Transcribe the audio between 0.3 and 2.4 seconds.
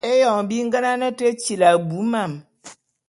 bi ngenane te tili abui mam...